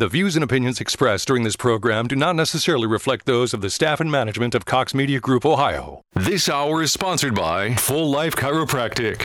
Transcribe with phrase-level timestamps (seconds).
[0.00, 3.68] The views and opinions expressed during this program do not necessarily reflect those of the
[3.68, 6.00] staff and management of Cox Media Group Ohio.
[6.14, 9.24] This hour is sponsored by Full Life Chiropractic.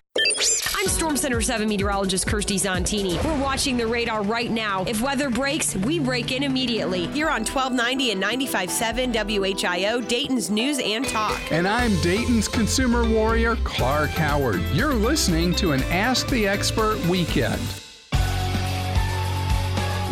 [0.75, 3.23] I'm Storm Center 7 meteorologist Kirstie Zontini.
[3.23, 4.83] We're watching the radar right now.
[4.83, 7.07] If weather breaks, we break in immediately.
[7.07, 11.39] Here on 1290 and 95.7 WHIO, Dayton's News and Talk.
[11.53, 14.61] And I'm Dayton's consumer warrior, Clark Howard.
[14.73, 17.61] You're listening to an Ask the Expert weekend.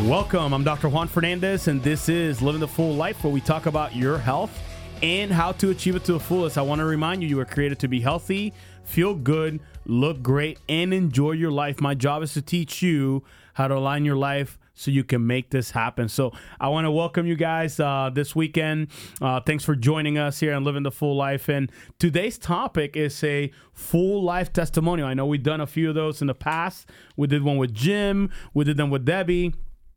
[0.01, 0.53] Welcome.
[0.53, 0.89] I'm Dr.
[0.89, 4.51] Juan Fernandez, and this is Living the Full Life, where we talk about your health
[5.01, 6.57] and how to achieve it to the fullest.
[6.57, 8.53] I want to remind you, you were created to be healthy,
[8.83, 11.79] feel good, look great, and enjoy your life.
[11.79, 15.51] My job is to teach you how to align your life so you can make
[15.51, 16.09] this happen.
[16.09, 18.87] So I want to welcome you guys uh, this weekend.
[19.21, 21.47] Uh, thanks for joining us here on Living the Full Life.
[21.47, 25.07] And today's topic is a full life testimonial.
[25.07, 26.89] I know we've done a few of those in the past.
[27.15, 28.31] We did one with Jim.
[28.53, 29.53] We did them with Debbie.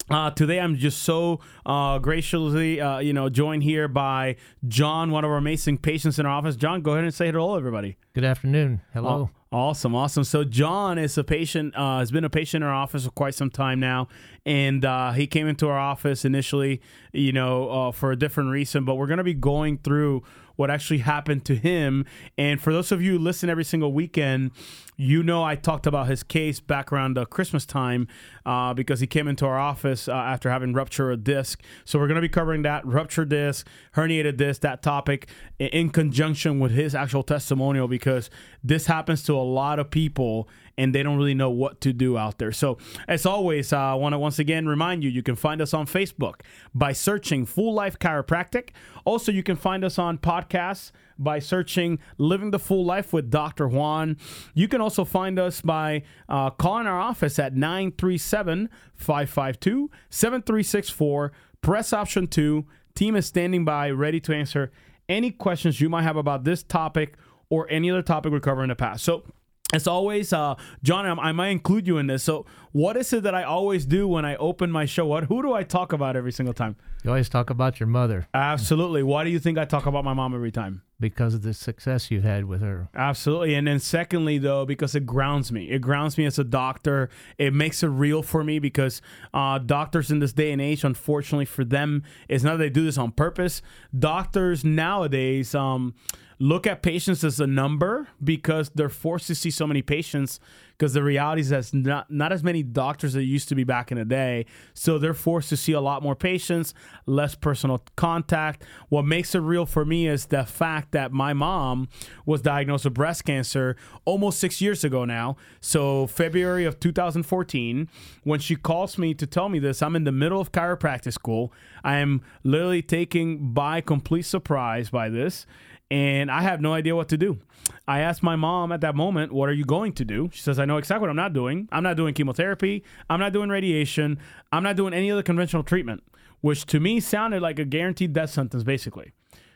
[0.09, 4.37] Uh, today, I'm just so uh, graciously, uh, you know, joined here by
[4.69, 6.55] John, one of our amazing patients in our office.
[6.55, 7.97] John, go ahead and say hello, everybody.
[8.15, 8.83] Good afternoon.
[8.93, 9.31] Hello.
[9.51, 10.23] awesome, awesome.
[10.23, 11.75] So John is a patient.
[11.77, 14.07] Uh, has been a patient in our office for quite some time now,
[14.45, 16.81] and uh, he came into our office initially,
[17.13, 18.85] you know, uh, for a different reason.
[18.85, 20.23] But we're going to be going through
[20.57, 22.05] what actually happened to him.
[22.37, 24.51] And for those of you who listen every single weekend,
[24.97, 28.09] you know I talked about his case back around the Christmas time
[28.45, 31.63] uh, because he came into our office uh, after having rupture a disc.
[31.85, 36.59] So we're going to be covering that rupture disc, herniated disc, that topic in conjunction
[36.61, 38.31] with his actual testimonial because
[38.65, 42.19] this happens to a lot of people and they don't really know what to do
[42.19, 42.53] out there.
[42.53, 45.73] So, as always, uh, I want to once again remind you you can find us
[45.73, 46.41] on Facebook
[46.75, 48.71] by searching Full Life Chiropractic.
[49.05, 53.69] Also, you can find us on podcasts by searching Living the Full Life with Dr.
[53.69, 54.17] Juan.
[54.55, 61.33] You can also find us by uh, calling our office at 937 552 7364.
[61.63, 62.67] Press option two.
[62.95, 64.71] Team is standing by, ready to answer
[65.09, 67.17] any questions you might have about this topic
[67.49, 69.05] or any other topic we covered in the past.
[69.05, 69.25] So,
[69.73, 72.23] as always, uh, John, I might include you in this.
[72.23, 75.07] So, what is it that I always do when I open my show?
[75.07, 76.77] What who do I talk about every single time?
[77.03, 78.29] You always talk about your mother.
[78.35, 79.03] Absolutely.
[79.03, 80.83] Why do you think I talk about my mom every time?
[81.01, 82.91] Because of the success you've had with her.
[82.95, 83.55] Absolutely.
[83.55, 85.71] And then secondly, though, because it grounds me.
[85.71, 87.09] It grounds me as a doctor.
[87.39, 89.01] It makes it real for me because
[89.33, 92.85] uh, doctors in this day and age, unfortunately for them, it's not that they do
[92.85, 93.63] this on purpose.
[93.99, 95.95] Doctors nowadays, um,
[96.39, 100.41] look at patients as a number because they're forced to see so many patients
[100.77, 103.91] because the reality is that's not, not as many doctors as used to be back
[103.91, 104.45] in the day.
[104.75, 106.75] So they're forced to see a lot more patients,
[107.07, 108.63] less personal contact.
[108.89, 111.89] What makes it real for me is the fact that my mom
[112.27, 115.37] was diagnosed with breast cancer almost six years ago now.
[115.61, 117.89] So February of 2014,
[118.25, 121.53] when she calls me to tell me this, I'm in the middle of chiropractic school.
[121.83, 125.47] I am literally taken by complete surprise by this
[125.91, 127.39] and I have no idea what to do.
[127.87, 130.31] I asked my mom at that moment, What are you going to do?
[130.33, 131.69] She says, I know exactly what I'm not doing.
[131.71, 132.85] I'm not doing chemotherapy.
[133.09, 134.19] I'm not doing radiation.
[134.53, 136.03] I'm not doing any other conventional treatment,
[136.41, 139.13] which to me sounded like a guaranteed death sentence, basically.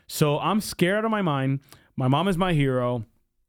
[0.07, 1.59] So I'm scared out of my mind.
[1.95, 3.05] My mom is my hero.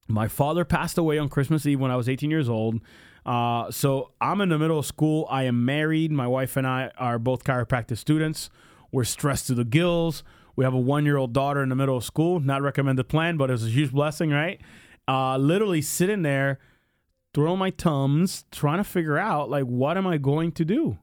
[0.09, 2.81] My father passed away on Christmas Eve when I was 18 years old.
[3.25, 5.27] Uh, so I'm in the middle of school.
[5.31, 6.11] I am married.
[6.11, 8.51] My wife and I are both chiropractic students.
[8.91, 10.23] We're stressed to the gills.
[10.57, 12.41] We have a one year old daughter in the middle of school.
[12.41, 14.61] Not recommended plan, but it's a huge blessing, right?
[15.09, 16.59] Uh, literally sitting there,
[17.35, 20.99] throwing my tums, trying to figure out like what am I going to do?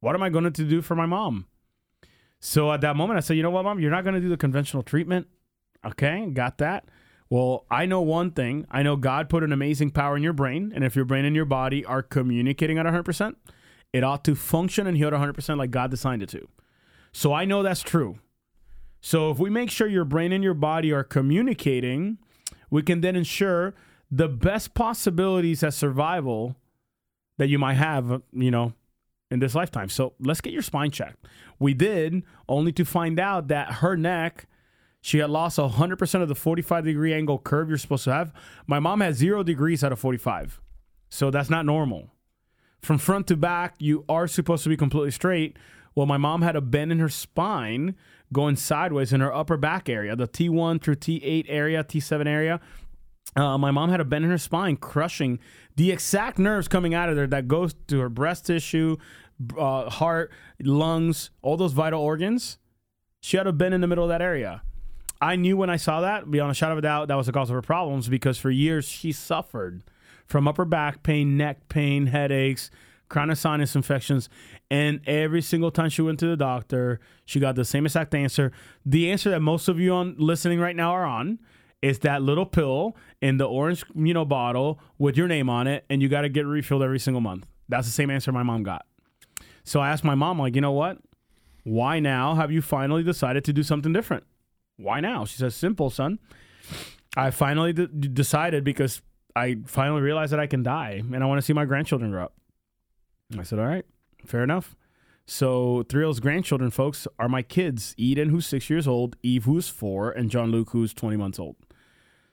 [0.00, 1.46] What am I going to do for my mom?
[2.40, 4.28] So at that moment, I said, you know what, mom, you're not going to do
[4.28, 5.28] the conventional treatment.
[5.84, 6.86] Okay, got that.
[7.30, 8.66] Well, I know one thing.
[8.68, 11.36] I know God put an amazing power in your brain, and if your brain and
[11.36, 13.36] your body are communicating at 100%,
[13.92, 16.48] it ought to function and heal at 100% like God designed it to.
[17.12, 18.18] So I know that's true.
[19.02, 22.18] So if we make sure your brain and your body are communicating,
[22.70, 23.74] we can then ensure
[24.10, 26.56] the best possibilities at survival
[27.36, 28.72] that you might have, you know,
[29.30, 29.88] in this lifetime.
[29.88, 31.26] So let's get your spine checked.
[31.58, 34.46] We did, only to find out that her neck,
[35.00, 38.32] she had lost 100% of the 45 degree angle curve you're supposed to have.
[38.68, 40.60] My mom had zero degrees out of 45.
[41.08, 42.10] So that's not normal.
[42.80, 45.56] From front to back, you are supposed to be completely straight.
[45.94, 47.96] Well, my mom had a bend in her spine
[48.32, 52.60] going sideways in her upper back area, the T1 through T8 area, T7 area.
[53.34, 55.38] Uh, my mom had a bend in her spine, crushing
[55.76, 58.96] the exact nerves coming out of there that goes to her breast tissue,
[59.58, 60.30] uh, heart,
[60.60, 62.58] lungs, all those vital organs.
[63.20, 64.62] She had a bend in the middle of that area.
[65.20, 67.32] I knew when I saw that, beyond a shadow of a doubt, that was the
[67.32, 69.84] cause of her problems because for years she suffered
[70.26, 72.70] from upper back pain, neck pain, headaches,
[73.12, 74.28] chronic sinus infections.
[74.70, 78.52] And every single time she went to the doctor, she got the same exact answer.
[78.86, 81.38] The answer that most of you on listening right now are on
[81.82, 85.84] is that little pill in the orange, you know, bottle with your name on it,
[85.90, 87.46] and you got to get refilled every single month.
[87.68, 88.86] That's the same answer my mom got.
[89.64, 90.98] So I asked my mom, like, you know what?
[91.64, 94.24] Why now have you finally decided to do something different?
[94.76, 95.24] Why now?
[95.24, 96.18] She says, simple, son.
[97.16, 99.02] I finally d- decided because
[99.36, 102.24] I finally realized that I can die and I want to see my grandchildren grow
[102.24, 102.34] up.
[103.40, 103.84] I said, all right,
[104.26, 104.76] fair enough.
[105.26, 110.10] So Thrill's grandchildren, folks, are my kids Eden, who's six years old, Eve, who's four,
[110.10, 111.56] and John Luke, who's 20 months old.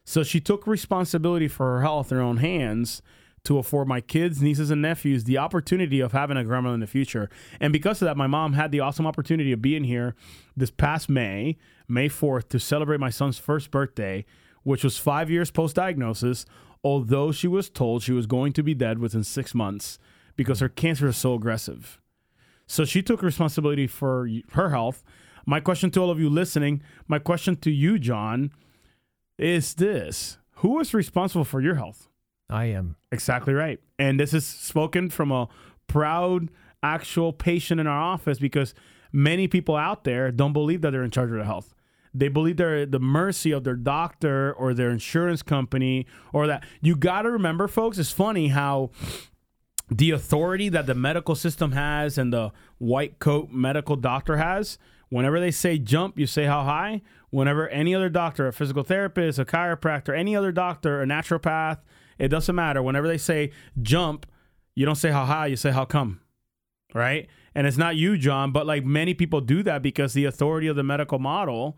[0.04, 3.01] So she took responsibility for her health in her own hands
[3.44, 6.88] to afford my kids, nieces, and nephews the opportunity of having a grandma in the
[6.88, 7.30] future.
[7.60, 10.16] And because of that, my mom had the awesome opportunity of being here
[10.57, 11.57] this past May,
[11.88, 14.25] May 4th, to celebrate my son's first birthday,
[14.63, 16.46] which was five years post diagnosis,
[16.84, 20.00] although she was told she was going to be dead within six months
[20.39, 22.00] because her cancer is so aggressive.
[22.65, 25.03] So she took responsibility for her health.
[25.45, 28.51] My question to all of you listening, my question to you, John,
[29.38, 32.07] is this Who is responsible for your health?
[32.50, 32.95] I am.
[33.12, 33.81] Exactly right.
[34.00, 35.50] And this is spoken from a
[35.88, 36.51] proud,
[36.81, 38.74] actual patient in our office because
[39.12, 41.75] many people out there don't believe that they're in charge of their health.
[42.13, 46.63] They believe they're at the mercy of their doctor or their insurance company or that.
[46.80, 48.91] You got to remember, folks, it's funny how
[49.89, 54.77] the authority that the medical system has and the white coat medical doctor has,
[55.09, 57.01] whenever they say jump, you say how high.
[57.31, 61.80] Whenever any other doctor, a physical therapist, a chiropractor, any other doctor, a naturopath,
[62.18, 62.81] it doesn't matter.
[62.81, 63.51] Whenever they say
[63.81, 64.25] jump,
[64.75, 66.21] you don't say how high, you say how come.
[66.94, 67.27] Right?
[67.53, 70.75] And it's not you, John, but like many people do that because the authority of
[70.75, 71.77] the medical model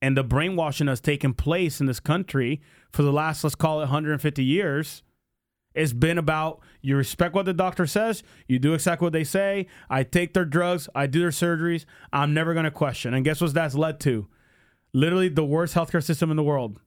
[0.00, 2.60] and the brainwashing that's taken place in this country
[2.92, 5.02] for the last, let's call it 150 years,
[5.78, 9.68] it's been about you respect what the doctor says, you do exactly what they say.
[9.88, 11.84] I take their drugs, I do their surgeries.
[12.12, 13.14] I'm never going to question.
[13.14, 14.26] And guess what that's led to?
[14.92, 16.80] Literally the worst healthcare system in the world.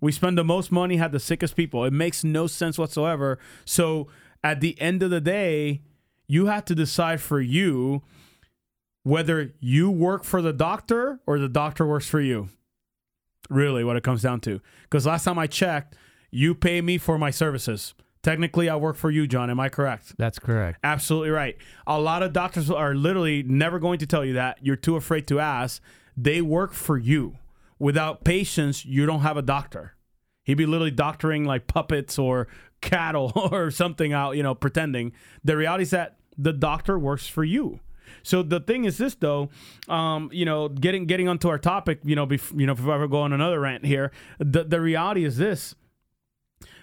[0.00, 1.84] We spend the most money, have the sickest people.
[1.84, 3.38] It makes no sense whatsoever.
[3.64, 4.08] So
[4.44, 5.82] at the end of the day,
[6.28, 8.02] you have to decide for you
[9.02, 12.48] whether you work for the doctor or the doctor works for you.
[13.50, 14.60] Really, what it comes down to.
[14.84, 15.96] Because last time I checked,
[16.30, 17.94] you pay me for my services.
[18.22, 19.50] Technically, I work for you, John.
[19.50, 20.16] Am I correct?
[20.16, 20.78] That's correct.
[20.84, 21.56] Absolutely right.
[21.86, 24.58] A lot of doctors are literally never going to tell you that.
[24.62, 25.82] You're too afraid to ask.
[26.16, 27.38] They work for you.
[27.80, 29.94] Without patients, you don't have a doctor.
[30.44, 32.46] He'd be literally doctoring like puppets or
[32.80, 35.12] cattle or something out, you know, pretending.
[35.42, 37.80] The reality is that the doctor works for you.
[38.22, 39.50] So the thing is this though,
[39.88, 42.94] um, you know, getting getting onto our topic, you know, bef- you know, if I
[42.94, 45.74] ever go on another rant here, the the reality is this: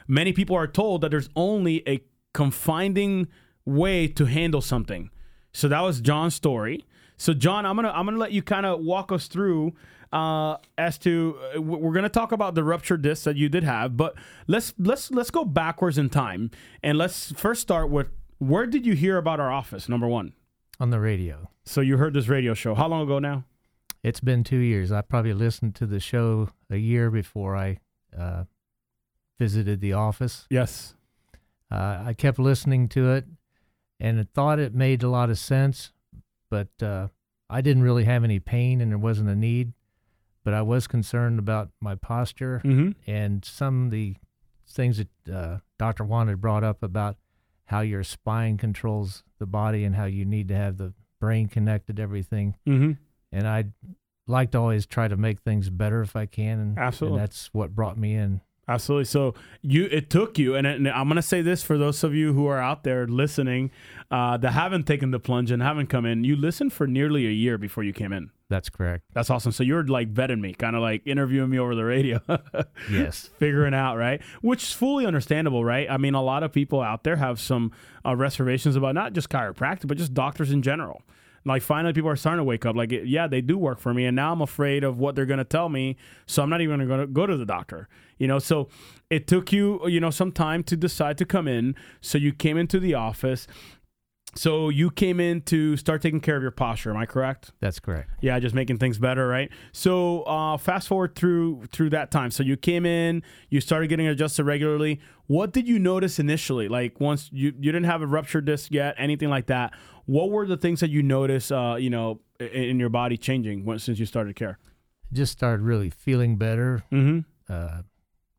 [0.09, 2.03] many people are told that there's only a
[2.33, 3.29] confining
[3.63, 5.09] way to handle something.
[5.53, 6.85] So that was John's story.
[7.15, 9.73] So John, I'm gonna I'm gonna let you kind of walk us through
[10.11, 13.95] uh, as to uh, we're gonna talk about the ruptured disc that you did have,
[13.95, 14.15] but
[14.47, 16.51] let's let's let's go backwards in time
[16.81, 18.07] and let's first start with
[18.39, 19.89] where did you hear about our office?
[19.89, 20.33] Number one.
[20.79, 21.49] On the radio.
[21.65, 22.73] So you heard this radio show.
[22.73, 23.43] How long ago now?
[24.01, 24.93] It's been two years.
[24.93, 27.79] I probably listened to the show a year before I
[28.17, 28.45] uh,
[29.39, 30.45] visited the office.
[30.49, 30.93] Yes.
[31.71, 33.25] Uh, I kept listening to it
[33.99, 35.91] and I thought it made a lot of sense,
[36.49, 37.07] but uh,
[37.49, 39.73] I didn't really have any pain and there wasn't a need.
[40.43, 42.91] But I was concerned about my posture Mm-hmm.
[43.11, 44.15] and some of the
[44.67, 46.03] things that uh, Dr.
[46.05, 47.17] Juan had brought up about
[47.65, 51.99] how your spine controls the body and how you need to have the brain connected
[51.99, 52.55] everything.
[52.67, 52.93] Mm-hmm.
[53.31, 53.73] And I'd
[54.27, 56.59] like to always try to make things better if I can.
[56.59, 57.17] And, Absolutely.
[57.19, 58.41] and that's what brought me in.
[58.69, 59.05] Absolutely.
[59.05, 59.33] So
[59.63, 62.33] you, it took you, and, and I'm going to say this for those of you
[62.33, 63.71] who are out there listening
[64.11, 66.23] uh, that haven't taken the plunge and haven't come in.
[66.23, 68.29] You listened for nearly a year before you came in.
[68.47, 69.05] That's correct.
[69.13, 69.51] That's awesome.
[69.51, 72.19] So you're like vetting me, kind of like interviewing me over the radio.
[72.89, 73.29] Yes.
[73.37, 74.21] Figuring out, right?
[74.41, 75.89] Which is fully understandable, right?
[75.89, 77.71] I mean, a lot of people out there have some
[78.05, 81.03] uh, reservations about not just chiropractic, but just doctors in general.
[81.49, 82.75] Like finally, people are starting to wake up.
[82.75, 85.39] Like, yeah, they do work for me, and now I'm afraid of what they're going
[85.39, 87.89] to tell me, so I'm not even going to go to the doctor.
[88.17, 88.69] You know, so
[89.09, 91.75] it took you, you know, some time to decide to come in.
[92.01, 93.47] So you came into the office.
[94.35, 96.91] So you came in to start taking care of your posture.
[96.91, 97.51] Am I correct?
[97.59, 98.11] That's correct.
[98.21, 99.49] Yeah, just making things better, right?
[99.71, 102.31] So uh, fast forward through through that time.
[102.31, 104.99] So you came in, you started getting adjusted regularly.
[105.27, 106.67] What did you notice initially?
[106.67, 109.73] Like once you you didn't have a ruptured disc yet, anything like that.
[110.05, 111.51] What were the things that you noticed?
[111.51, 114.59] Uh, you know, in, in your body changing once since you started care.
[115.11, 116.83] Just started really feeling better.
[116.91, 117.19] Mm-hmm.
[117.51, 117.81] Uh,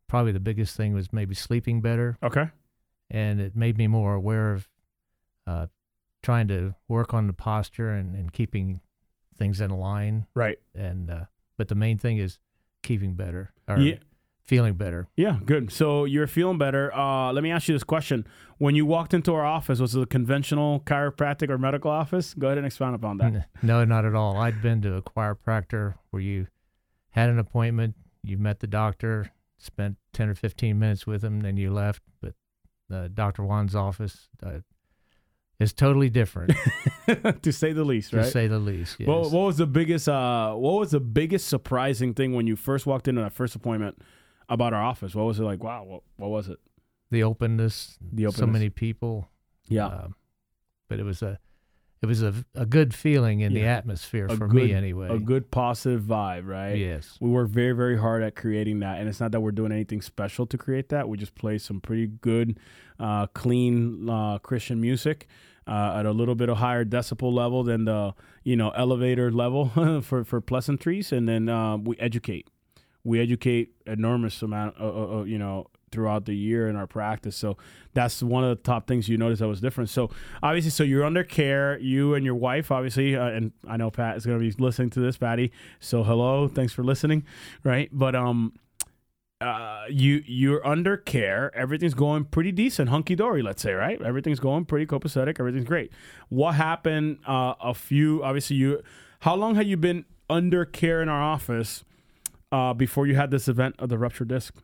[0.07, 2.17] probably the biggest thing was maybe sleeping better.
[2.23, 2.49] Okay.
[3.09, 4.69] And it made me more aware of
[5.45, 5.67] uh,
[6.23, 8.81] trying to work on the posture and, and keeping
[9.37, 10.27] things in line.
[10.35, 10.59] Right.
[10.75, 11.25] And uh,
[11.57, 12.39] but the main thing is
[12.83, 13.95] keeping better or Yeah.
[14.43, 15.07] feeling better.
[15.15, 15.71] Yeah, good.
[15.71, 16.93] So you're feeling better.
[16.93, 18.25] Uh, let me ask you this question:
[18.57, 22.33] When you walked into our office, was it a conventional chiropractic or medical office?
[22.33, 23.47] Go ahead and expound upon that.
[23.63, 24.37] No, not at all.
[24.37, 26.47] I'd been to a chiropractor where you
[27.11, 31.57] had an appointment, you met the doctor, spent 10 or 15 minutes with him, then
[31.57, 32.01] you left.
[32.21, 32.33] But
[32.91, 33.43] uh, Dr.
[33.43, 34.59] Juan's office uh,
[35.61, 36.53] is totally different,
[37.41, 38.97] to say the least, to say the least.
[38.99, 39.07] Yes.
[39.07, 40.09] What, what was the biggest?
[40.09, 44.01] Uh, what was the biggest surprising thing when you first walked into that first appointment
[44.49, 45.13] about our office?
[45.15, 45.63] What was it like?
[45.63, 46.59] Wow, what, what was it?
[47.11, 48.39] the openness, The openness.
[48.39, 49.27] so many people.
[49.67, 50.15] Yeah, Um,
[50.87, 51.39] but it was a
[52.01, 55.09] it was a, a good feeling in the atmosphere A for good- me anyway.
[55.09, 56.73] a good positive vibe, right?
[56.75, 57.17] yes.
[57.21, 60.01] We work very, very hard at creating that, and it's not that we're doing anything
[60.01, 61.07] special to create that.
[61.09, 62.59] We just play some pretty good,
[62.99, 65.27] uh, clean uh, Christian music
[65.67, 68.13] uh, at a little bit of higher decibel level than the
[68.43, 72.47] you know elevator level for for pleasantries, and then uh, we educate.
[73.03, 77.35] We educate enormous amount, uh, uh, uh, you know, throughout the year in our practice.
[77.35, 77.57] So
[77.93, 79.89] that's one of the top things you notice that was different.
[79.89, 80.11] So
[80.43, 84.17] obviously, so you're under care, you and your wife, obviously, uh, and I know Pat
[84.17, 85.51] is going to be listening to this, Patty.
[85.79, 87.25] So hello, thanks for listening,
[87.63, 87.89] right?
[87.91, 88.53] But um,
[89.41, 91.55] uh, you you're under care.
[91.55, 93.41] Everything's going pretty decent, hunky dory.
[93.41, 94.01] Let's say, right?
[94.01, 95.39] Everything's going pretty copacetic.
[95.39, 95.91] Everything's great.
[96.29, 97.19] What happened?
[97.25, 98.81] Uh, a few, obviously, you.
[99.21, 101.83] How long had you been under care in our office
[102.51, 104.55] uh, before you had this event of the ruptured disc?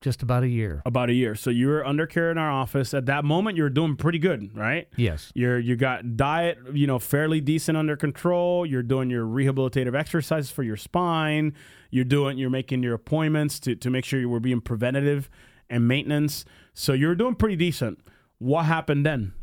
[0.00, 0.80] Just about a year.
[0.86, 1.34] About a year.
[1.34, 2.94] So you were under care in our office.
[2.94, 4.88] At that moment, you were doing pretty good, right?
[4.96, 5.30] Yes.
[5.34, 8.64] You're you got diet, you know, fairly decent under control.
[8.64, 11.54] You're doing your rehabilitative exercises for your spine.
[11.90, 15.28] You're doing you're making your appointments to, to make sure you were being preventative
[15.68, 16.46] and maintenance.
[16.72, 18.00] So you're doing pretty decent.
[18.38, 19.34] What happened then?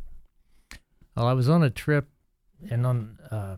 [1.15, 2.09] Well, I was on a trip,
[2.69, 3.57] and on uh,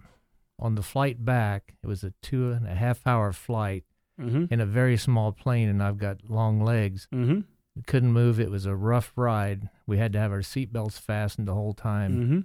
[0.59, 3.85] on the flight back, it was a two and a half hour flight
[4.19, 4.45] Mm-hmm.
[4.53, 7.07] in a very small plane, and I've got long legs.
[7.13, 7.39] Mm-hmm.
[7.87, 8.39] Couldn't move.
[8.39, 9.69] It was a rough ride.
[9.87, 12.39] We had to have our seatbelts fastened the whole time, Mm-hmm.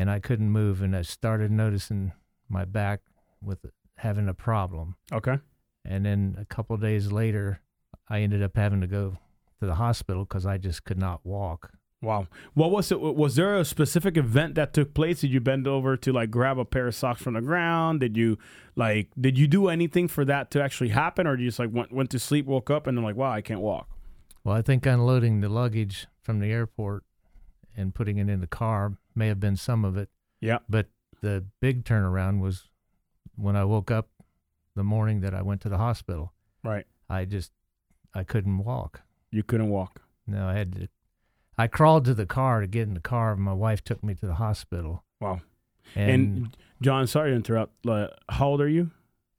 [0.00, 0.82] and I couldn't move.
[0.82, 2.12] And I started noticing
[2.48, 3.00] my back
[3.42, 3.64] with
[3.96, 4.96] having a problem.
[5.10, 5.38] Okay.
[5.84, 7.60] And then a couple days later,
[8.08, 9.16] I ended up having to go
[9.60, 11.70] to the hospital because I just could not walk.
[12.02, 12.26] Wow.
[12.54, 13.00] What was it?
[13.00, 15.20] Was there a specific event that took place?
[15.20, 18.00] Did you bend over to like grab a pair of socks from the ground?
[18.00, 18.38] Did you
[18.74, 21.70] like did you do anything for that to actually happen or did you just like
[21.72, 23.88] went went to sleep, woke up and then like, wow, I can't walk?
[24.42, 27.04] Well, I think unloading the luggage from the airport
[27.76, 30.08] and putting it in the car may have been some of it.
[30.40, 30.58] Yeah.
[30.68, 30.88] But
[31.20, 32.68] the big turnaround was
[33.36, 34.08] when I woke up
[34.74, 36.32] the morning that I went to the hospital.
[36.64, 36.86] Right.
[37.08, 37.52] I just
[38.12, 39.02] I couldn't walk.
[39.30, 40.02] You couldn't walk.
[40.26, 40.88] No, I had to.
[41.62, 43.36] I crawled to the car to get in the car.
[43.36, 45.04] My wife took me to the hospital.
[45.20, 45.40] Wow.
[45.94, 47.86] And, And, John, sorry to interrupt.
[47.86, 48.90] Uh, how old are you?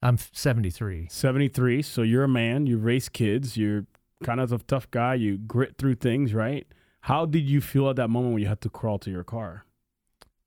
[0.01, 1.07] I'm 73.
[1.09, 1.81] 73.
[1.81, 2.65] So you're a man.
[2.65, 3.57] You raise kids.
[3.57, 3.85] You're
[4.23, 5.15] kind of a tough guy.
[5.15, 6.65] You grit through things, right?
[7.01, 9.65] How did you feel at that moment when you had to crawl to your car?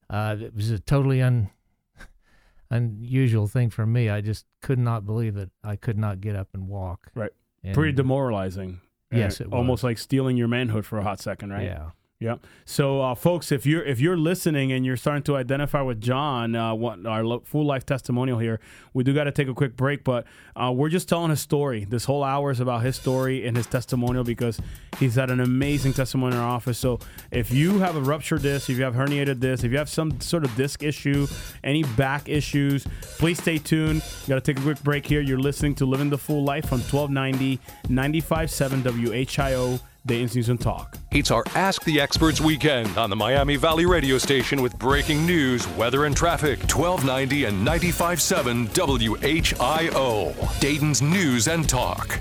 [0.09, 1.51] Uh, it was a totally un,
[2.71, 4.09] unusual thing for me.
[4.09, 5.51] I just could not believe it.
[5.63, 7.09] I could not get up and walk.
[7.15, 7.33] Right.
[7.63, 8.81] And- Pretty demoralizing.
[9.19, 11.65] Yes, it Almost like stealing your manhood for a hot second, right?
[11.65, 11.91] Yeah.
[12.19, 12.37] Yeah.
[12.65, 16.57] So, uh, folks, if you're if you're listening and you're starting to identify with John,
[16.57, 18.59] uh, what our lo- full life testimonial here,
[18.95, 20.25] we do got to take a quick break, but
[20.57, 21.85] uh, we're just telling his story.
[21.85, 24.59] This whole hour is about his story and his testimonial because
[24.99, 26.79] he's had an amazing testimony in our office.
[26.79, 29.91] So, if you have a ruptured disc, if you have herniated disc, if you have
[29.91, 31.27] some sort of disc issue,
[31.63, 32.87] any back issues,
[33.19, 34.03] please stay tuned.
[34.23, 35.21] You Got to take a quick break here.
[35.21, 39.81] You're listening to Living the Full Life on 1290 95.7 WHIO.
[40.07, 40.97] Dayton's News and Talk.
[41.11, 45.67] It's our Ask the Experts weekend on the Miami Valley radio station with breaking news,
[45.71, 46.61] weather, and traffic.
[46.61, 50.61] 1290 and 95.7 WHIO.
[50.61, 52.21] Dayton's News and Talk.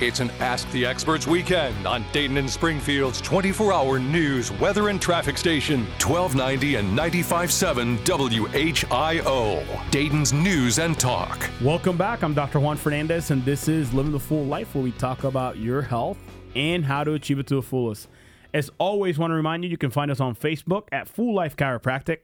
[0.00, 5.00] It's an Ask the Experts weekend on Dayton and Springfield's 24 hour news, weather, and
[5.00, 5.86] traffic station.
[6.02, 9.90] 1290 and 95.7 WHIO.
[9.90, 11.48] Dayton's News and Talk.
[11.62, 12.22] Welcome back.
[12.22, 12.60] I'm Dr.
[12.60, 16.18] Juan Fernandez, and this is Living the Full Life, where we talk about your health
[16.54, 18.08] and how to achieve it to the fullest.
[18.52, 21.56] As always, want to remind you, you can find us on Facebook at Full Life
[21.56, 22.18] Chiropractic.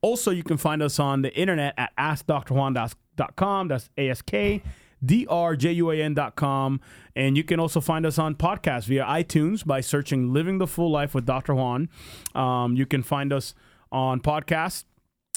[0.00, 3.68] Also, you can find us on the internet at AskDrJuan.com.
[3.68, 4.62] That's A-S-K.
[5.04, 6.80] drjuan.com
[7.14, 10.90] and you can also find us on podcast via itunes by searching living the full
[10.90, 11.90] life with dr juan
[12.34, 13.54] um, you can find us
[13.92, 14.84] on podcast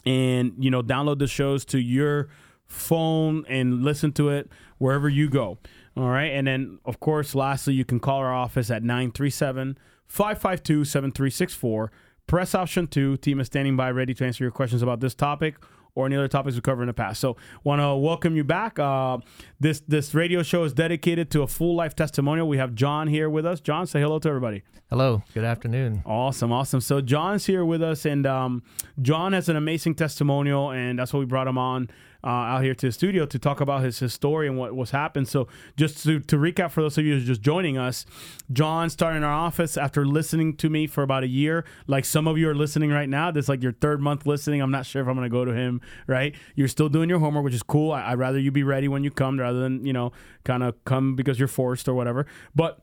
[0.05, 2.29] and you know download the shows to your
[2.67, 5.57] phone and listen to it wherever you go
[5.95, 10.85] all right and then of course lastly you can call our office at 937 552
[10.85, 11.91] 7364
[12.27, 13.15] Press option two.
[13.15, 15.55] Team is standing by, ready to answer your questions about this topic
[15.95, 17.21] or any other topics we covered in the past.
[17.21, 18.77] So, want to welcome you back.
[18.77, 19.19] Uh,
[19.61, 22.45] this this radio show is dedicated to a full life testimonial.
[22.45, 23.61] We have John here with us.
[23.61, 24.63] John, say hello to everybody.
[24.89, 25.23] Hello.
[25.33, 26.03] Good afternoon.
[26.05, 26.81] Awesome, awesome.
[26.81, 28.61] So John's here with us, and um,
[29.01, 31.89] John has an amazing testimonial, and that's why we brought him on
[32.23, 34.91] uh, out here to the studio to talk about his, his story and what was
[34.91, 35.27] happened.
[35.27, 38.05] So just to, to recap for those of you who's just joining us,
[38.51, 41.65] John started in our office after listening to me for about a year.
[41.87, 43.31] Like some of you are listening right now.
[43.31, 44.61] This is like your third month listening.
[44.61, 46.35] I'm not sure if I'm going to go to him, right?
[46.55, 47.91] You're still doing your homework, which is cool.
[47.91, 50.11] I, I'd rather you be ready when you come rather than, you know,
[50.43, 52.25] kind of come because you're forced or whatever.
[52.55, 52.81] But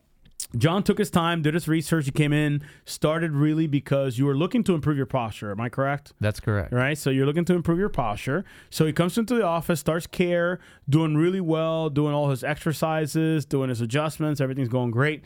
[0.57, 2.05] John took his time, did his research.
[2.05, 5.51] He came in, started really because you were looking to improve your posture.
[5.51, 6.13] Am I correct?
[6.21, 6.71] That's correct.
[6.71, 6.97] Right.
[6.97, 8.45] So you're looking to improve your posture.
[8.69, 13.45] So he comes into the office, starts care, doing really well, doing all his exercises,
[13.45, 14.39] doing his adjustments.
[14.39, 15.23] Everything's going great.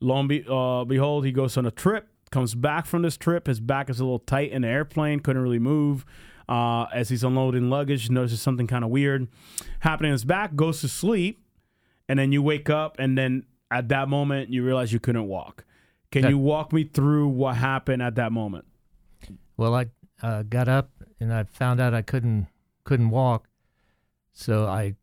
[0.00, 3.46] Lo and be, uh, behold, he goes on a trip, comes back from this trip.
[3.46, 6.04] His back is a little tight in the airplane, couldn't really move.
[6.48, 9.28] Uh, as he's unloading luggage, notices something kind of weird
[9.80, 11.46] happening in his back, goes to sleep,
[12.08, 15.64] and then you wake up, and then at that moment you realize you couldn't walk.
[16.10, 18.66] Can That- you walk me through what happened at that moment?
[19.56, 19.86] Well, I
[20.22, 22.46] uh, got up and I found out I couldn't
[22.84, 23.48] couldn't walk,
[24.32, 24.96] so I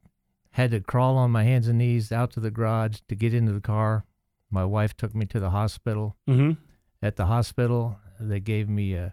[0.51, 3.53] had to crawl on my hands and knees out to the garage to get into
[3.53, 4.05] the car.
[4.51, 6.17] My wife took me to the hospital.
[6.27, 6.59] Mm-hmm.
[7.01, 9.09] At the hospital, they gave me uh,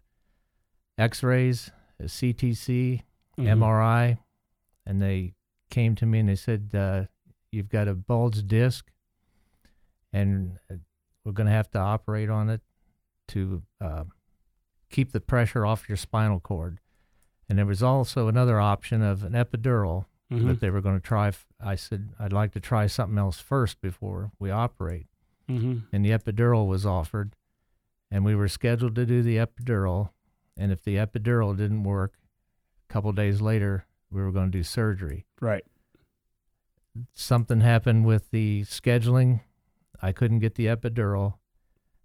[0.99, 1.71] X-rays,
[2.01, 3.03] a CTC,
[3.39, 3.63] Mm-hmm.
[3.63, 4.17] MRI,
[4.87, 5.35] and they
[5.69, 7.05] came to me and they said, uh,
[7.53, 8.91] "You've got a bulged disc,
[10.13, 10.75] and uh,
[11.25, 12.61] we're going to have to operate on it
[13.29, 14.05] to uh,
[14.91, 16.79] keep the pressure off your spinal cord."
[17.49, 20.49] And there was also another option of an epidural Mhm.
[20.49, 21.33] that they were going to try.
[21.61, 25.07] I said, "I'd like to try something else first before we operate."
[25.49, 25.95] Mm-hmm.
[25.95, 27.37] and the epidural was offered,
[28.11, 30.11] and we were scheduled to do the epidural.
[30.57, 32.15] And if the epidural didn't work,
[32.89, 35.25] a couple days later, we were going to do surgery.
[35.41, 35.65] Right.
[37.13, 39.43] Something happened with the scheduling.
[40.03, 41.35] I couldn't get the epidural,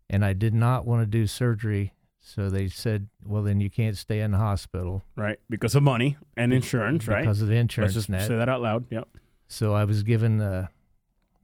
[0.09, 1.93] and I did not want to do surgery.
[2.19, 5.39] So they said, "Well, then you can't stay in the hospital Right.
[5.49, 7.21] Because of money and insurance, right?
[7.21, 8.85] because of the Let's insurance just net." say that out loud.
[8.91, 9.07] Yep.
[9.47, 10.67] So I was given uh,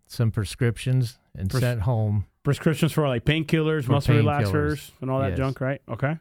[0.05, 2.25] some prescriptions and Pres- sent home.
[2.43, 5.37] Prescriptions for like painkillers, For muscle painkillers, relaxers, and all that yes.
[5.37, 5.81] junk, right?
[5.89, 6.17] Okay.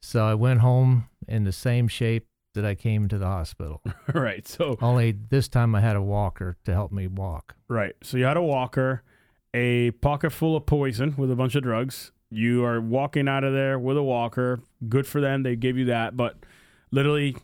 [0.00, 3.82] So I went home in the same shape that I came to the hospital.
[4.14, 4.46] right.
[4.46, 7.54] So Only this time I had a walker to help me walk.
[7.68, 7.94] Right.
[8.02, 9.02] So you had a walker,
[9.54, 12.12] a pocket full of poison with a bunch of drugs.
[12.30, 14.60] You are walking out of there with a walker.
[14.88, 15.42] Good for them.
[15.44, 16.16] They gave you that.
[16.16, 16.36] But
[16.90, 17.36] literally,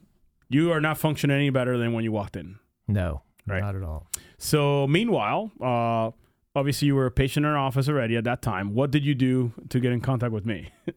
[0.50, 2.58] you are not functioning any better than when you walked in.
[2.88, 3.60] No, Right.
[3.62, 4.06] not at all.
[4.36, 6.10] So, meanwhile, uh,
[6.54, 8.74] obviously, you were a patient in our office already at that time.
[8.74, 10.70] What did you do to get in contact with me?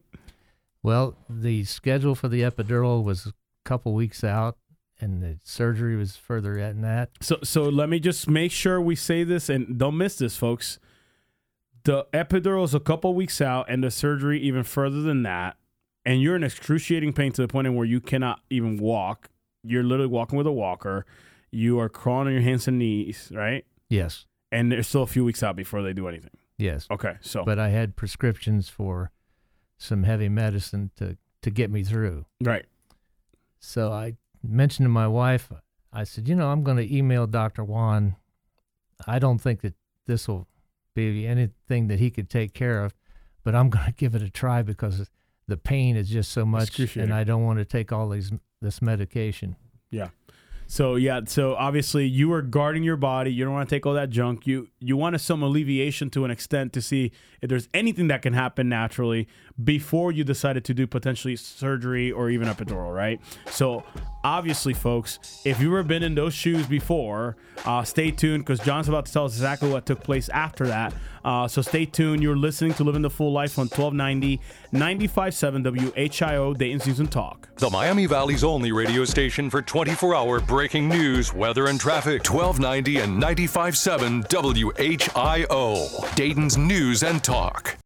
[0.82, 3.32] Well, the schedule for the epidural was
[3.68, 4.56] couple weeks out,
[5.00, 7.10] and the surgery was further than that.
[7.20, 10.78] So, so let me just make sure we say this and don't miss this, folks.
[11.84, 15.56] The epidural is a couple weeks out, and the surgery even further than that.
[16.04, 19.28] And you're in excruciating pain to the point where you cannot even walk.
[19.62, 21.04] You're literally walking with a walker.
[21.50, 23.64] You are crawling on your hands and knees, right?
[23.90, 26.30] Yes, And there's still a few weeks out before they do anything.
[26.58, 26.86] yes.
[26.90, 29.10] Okay, so But I had prescriptions for
[29.78, 32.26] some heavy medicine to, to get me through.
[32.42, 32.66] right,
[33.60, 35.50] So I mentioned to my wife,
[35.92, 37.64] I said, you know, I'm going to email Dr.
[37.64, 38.16] Juan.
[39.06, 39.74] I don't think that
[40.06, 40.46] this will
[40.94, 42.94] be anything that he could take care of,
[43.44, 45.08] but I'm going to give it a try because
[45.46, 48.82] the pain is just so much, and I don't want to take all these this
[48.82, 49.56] medication.
[49.90, 50.08] yeah.
[50.70, 53.32] So yeah, so obviously you are guarding your body.
[53.32, 54.46] You don't want to take all that junk.
[54.46, 58.34] You you want some alleviation to an extent to see if there's anything that can
[58.34, 59.28] happen naturally
[59.62, 63.20] before you decided to do potentially surgery or even epidural, right?
[63.50, 63.82] So
[64.22, 68.88] obviously, folks, if you've ever been in those shoes before, uh, stay tuned because John's
[68.88, 70.94] about to tell us exactly what took place after that.
[71.24, 72.22] Uh, so stay tuned.
[72.22, 74.40] You're listening to Living the Full Life on 1290
[74.72, 77.48] 95.7 WHIO Dayton Season Talk.
[77.56, 82.22] The Miami Valley's only radio station for 24 hour breaking news, weather, and traffic.
[82.30, 86.14] 1290 and 95.7 WHIO.
[86.14, 87.76] Dayton's News and Talk.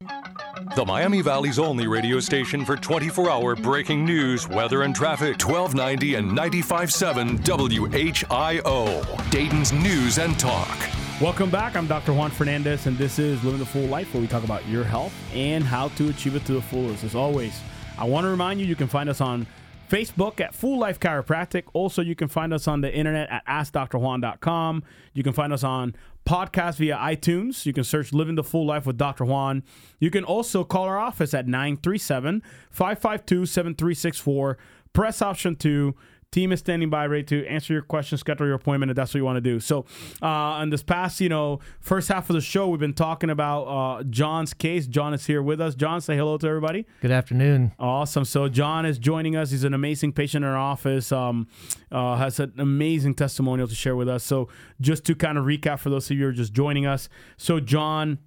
[0.76, 5.40] The Miami Valley's only radio station for 24 hour breaking news, weather, and traffic.
[5.42, 9.30] 1290 and 95.7 WHIO.
[9.30, 10.78] Dayton's News and Talk.
[11.20, 11.76] Welcome back.
[11.76, 12.12] I'm Dr.
[12.12, 15.14] Juan Fernandez, and this is Living the Full Life, where we talk about your health
[15.34, 17.04] and how to achieve it to the fullest.
[17.04, 17.60] As always,
[17.96, 19.46] I want to remind you you can find us on
[19.88, 21.64] Facebook at Full Life Chiropractic.
[21.72, 24.82] Also, you can find us on the internet at AskDrJuan.com.
[25.12, 25.94] You can find us on
[26.26, 27.66] podcast via iTunes.
[27.66, 29.24] You can search Living the Full Life with Dr.
[29.24, 29.62] Juan.
[29.98, 34.58] You can also call our office at 937 552 7364.
[34.92, 35.94] Press option 2
[36.32, 39.18] Team is standing by, ready to answer your questions, schedule your appointment, if that's what
[39.18, 39.60] you want to do.
[39.60, 39.84] So,
[40.22, 43.64] uh, in this past, you know, first half of the show, we've been talking about
[43.64, 44.86] uh, John's case.
[44.86, 45.74] John is here with us.
[45.74, 46.86] John, say hello to everybody.
[47.02, 47.72] Good afternoon.
[47.78, 48.24] Awesome.
[48.24, 49.50] So, John is joining us.
[49.50, 51.12] He's an amazing patient in our office.
[51.12, 51.48] Um,
[51.90, 54.24] uh, has an amazing testimonial to share with us.
[54.24, 54.48] So,
[54.80, 57.10] just to kind of recap for those of you who are just joining us.
[57.36, 58.18] So, John.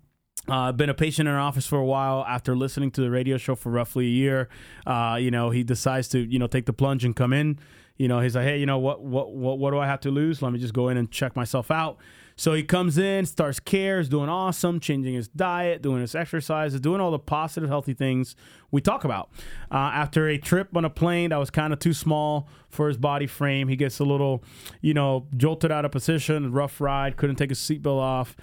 [0.48, 2.24] Uh, been a patient in our office for a while.
[2.28, 4.48] After listening to the radio show for roughly a year,
[4.86, 7.58] uh, you know, he decides to, you know, take the plunge and come in
[7.98, 10.12] you know, he's like, hey, you know what, what, what, what do I have to
[10.12, 10.42] lose?
[10.42, 11.98] Let me just go in and check myself out.
[12.38, 17.00] So he comes in, starts cares, doing awesome, changing his diet, doing his exercises, doing
[17.00, 18.36] all the positive, healthy things
[18.72, 19.30] we talk about.
[19.72, 22.98] Uh, after a trip on a plane that was kind of too small for his
[22.98, 24.44] body frame, he gets a little,
[24.82, 28.36] you know, jolted out of position, rough ride, couldn't take his seatbelt off.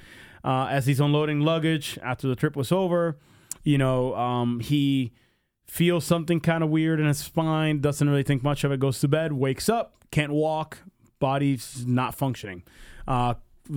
[0.42, 3.18] Uh, as he's unloading luggage after the trip was over,
[3.62, 5.12] you know, um, he
[5.72, 9.00] feels something kind of weird in his spine, doesn't really think much of it, goes
[9.00, 10.80] to bed, wakes up, can't walk,
[11.18, 12.62] body's not functioning.
[13.08, 13.32] Uh,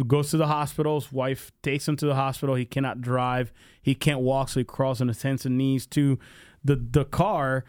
[0.05, 0.99] goes to the hospital.
[0.99, 2.55] His wife takes him to the hospital.
[2.55, 3.53] He cannot drive.
[3.81, 6.19] He can't walk, so he crawls on his hands and knees to
[6.65, 7.63] the the car.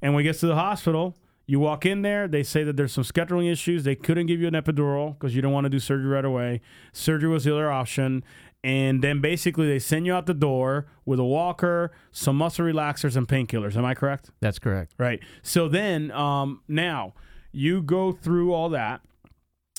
[0.00, 1.16] And when he gets to the hospital,
[1.46, 2.28] you walk in there.
[2.28, 3.82] They say that there's some scheduling issues.
[3.82, 6.60] They couldn't give you an epidural because you don't want to do surgery right away.
[6.92, 8.22] Surgery was the other option,
[8.64, 13.16] and then basically they send you out the door with a walker, some muscle relaxers,
[13.16, 13.76] and painkillers.
[13.76, 14.30] Am I correct?
[14.40, 14.94] That's correct.
[14.98, 15.20] Right.
[15.42, 17.14] So then, um, now
[17.50, 19.00] you go through all that.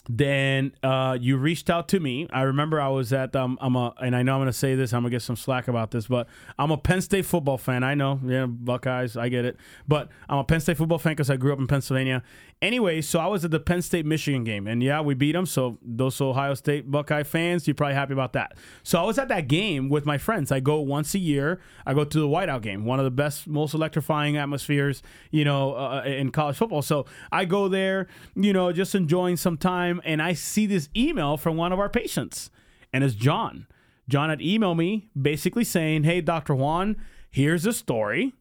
[0.09, 2.27] Then uh, you reached out to me.
[2.33, 4.91] I remember I was at um, I'm a and I know I'm gonna say this.
[4.91, 6.27] I'm gonna get some slack about this, but
[6.59, 7.85] I'm a Penn State football fan.
[7.85, 9.15] I know, yeah, Buckeyes.
[9.15, 9.55] I get it,
[9.87, 12.21] but I'm a Penn State football fan because I grew up in Pennsylvania,
[12.63, 15.45] Anyway, so I was at the Penn State Michigan game, and yeah, we beat them.
[15.45, 18.55] So those Ohio State Buckeye fans, you're probably happy about that.
[18.83, 20.49] So I was at that game with my friends.
[20.49, 21.59] I go once a year.
[21.85, 25.73] I go to the whiteout game, one of the best, most electrifying atmospheres, you know,
[25.75, 26.81] uh, uh, in college football.
[26.81, 31.35] So I go there, you know, just enjoying some time, and I see this email
[31.35, 32.49] from one of our patients,
[32.93, 33.67] and it's John.
[34.07, 36.95] John had emailed me basically saying, "Hey, Doctor Juan,
[37.29, 38.31] here's a story.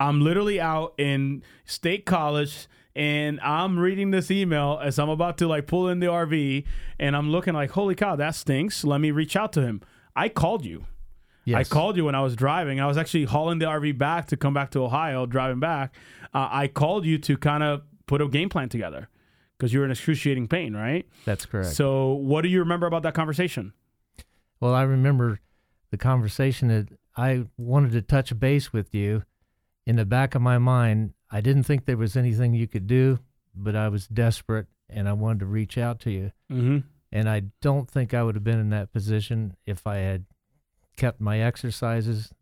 [0.00, 5.46] I'm literally out in State College." And I'm reading this email as I'm about to
[5.46, 6.64] like pull in the RV
[6.98, 8.84] and I'm looking like, holy cow, that stinks.
[8.84, 9.80] Let me reach out to him.
[10.16, 10.86] I called you.
[11.44, 11.58] Yes.
[11.58, 12.80] I called you when I was driving.
[12.80, 15.94] I was actually hauling the RV back to come back to Ohio, driving back.
[16.34, 19.08] Uh, I called you to kind of put a game plan together
[19.56, 21.06] because you were in excruciating pain, right?
[21.24, 21.70] That's correct.
[21.74, 23.72] So, what do you remember about that conversation?
[24.60, 25.40] Well, I remember
[25.90, 29.24] the conversation that I wanted to touch base with you.
[29.86, 33.18] In the back of my mind, I didn't think there was anything you could do,
[33.54, 36.32] but I was desperate and I wanted to reach out to you.
[36.50, 36.78] Mm-hmm.
[37.12, 40.24] And I don't think I would have been in that position if I had
[40.96, 42.32] kept my exercises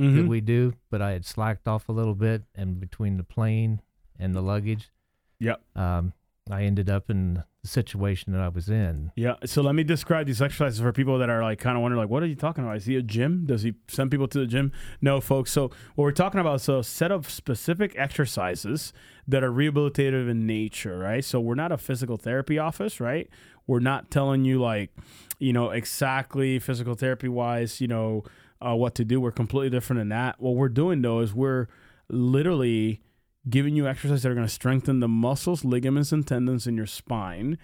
[0.00, 0.16] mm-hmm.
[0.16, 2.42] that we do, but I had slacked off a little bit.
[2.54, 3.82] And between the plane
[4.18, 4.90] and the luggage,
[5.38, 5.60] yep.
[5.74, 6.12] Um,
[6.50, 9.12] I ended up in situation that I was in.
[9.16, 9.34] Yeah.
[9.44, 12.10] So let me describe these exercises for people that are like kind of wondering, like,
[12.10, 12.76] what are you talking about?
[12.76, 13.44] Is he a gym?
[13.46, 14.72] Does he send people to the gym?
[15.00, 15.52] No, folks.
[15.52, 18.92] So what we're talking about is a set of specific exercises
[19.28, 21.24] that are rehabilitative in nature, right?
[21.24, 23.28] So we're not a physical therapy office, right?
[23.66, 24.90] We're not telling you like,
[25.38, 28.24] you know, exactly physical therapy wise, you know,
[28.64, 29.20] uh, what to do.
[29.20, 30.40] We're completely different than that.
[30.40, 31.66] What we're doing though is we're
[32.08, 33.02] literally
[33.48, 36.86] giving you exercises that are going to strengthen the muscles, ligaments, and tendons in your
[36.86, 37.58] spine.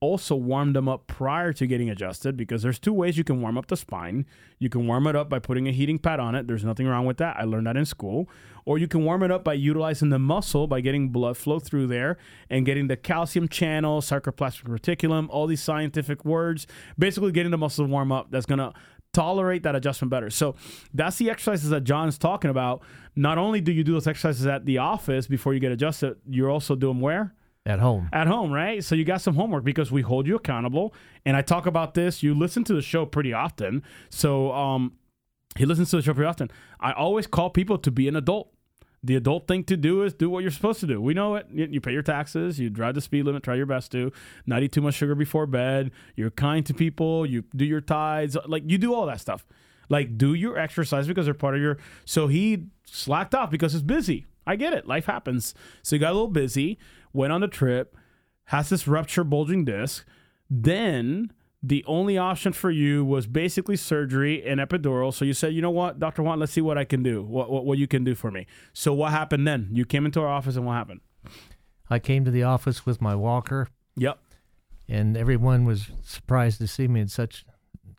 [0.00, 3.58] Also, warm them up prior to getting adjusted because there's two ways you can warm
[3.58, 4.26] up the spine.
[4.60, 6.46] You can warm it up by putting a heating pad on it.
[6.46, 7.36] There's nothing wrong with that.
[7.36, 8.28] I learned that in school.
[8.64, 11.88] Or you can warm it up by utilizing the muscle by getting blood flow through
[11.88, 12.16] there
[12.48, 16.68] and getting the calcium channel, sarcoplasmic reticulum, all these scientific words.
[16.96, 18.30] Basically, getting the muscle warm up.
[18.30, 18.72] That's going to
[19.18, 20.30] tolerate that adjustment better.
[20.30, 20.54] So
[20.94, 22.82] that's the exercises that John's talking about.
[23.16, 26.50] Not only do you do those exercises at the office before you get adjusted, you're
[26.50, 27.34] also doing where?
[27.66, 28.08] At home.
[28.12, 28.82] At home, right?
[28.82, 30.94] So you got some homework because we hold you accountable.
[31.26, 32.22] And I talk about this.
[32.22, 33.82] You listen to the show pretty often.
[34.08, 34.92] So um,
[35.56, 36.50] he listens to the show pretty often.
[36.78, 38.52] I always call people to be an adult
[39.02, 41.00] the adult thing to do is do what you're supposed to do.
[41.00, 41.46] We know it.
[41.52, 44.12] You pay your taxes, you drive the speed limit, try your best to,
[44.46, 48.36] not eat too much sugar before bed, you're kind to people, you do your tides,
[48.46, 49.46] like you do all that stuff.
[49.88, 53.82] Like do your exercise because they're part of your so he slacked off because it's
[53.82, 54.26] busy.
[54.46, 54.86] I get it.
[54.86, 55.54] Life happens.
[55.82, 56.78] So he got a little busy,
[57.12, 57.96] went on the trip,
[58.44, 60.06] has this rupture bulging disc,
[60.50, 65.12] then the only option for you was basically surgery and epidural.
[65.12, 66.22] So you said, you know what, Dr.
[66.22, 68.46] Juan, let's see what I can do, what, what, what you can do for me.
[68.72, 69.68] So what happened then?
[69.72, 71.00] You came into our office and what happened?
[71.90, 74.18] I came to the office with my walker, Yep.
[74.88, 77.44] and everyone was surprised to see me in such